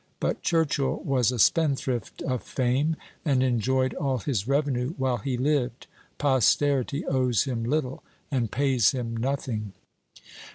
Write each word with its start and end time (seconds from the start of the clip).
But 0.19 0.41
Churchill 0.41 1.03
was 1.05 1.31
a 1.31 1.37
spendthrift 1.37 2.23
of 2.23 2.41
fame, 2.41 2.95
and 3.23 3.43
enjoyed 3.43 3.93
all 3.93 4.17
his 4.17 4.47
revenue 4.47 4.95
while 4.97 5.17
he 5.17 5.37
lived; 5.37 5.85
posterity 6.17 7.05
owes 7.05 7.43
him 7.43 7.63
little, 7.63 8.01
and 8.31 8.49
pays 8.51 8.93
him 8.93 9.15
nothing! 9.15 9.73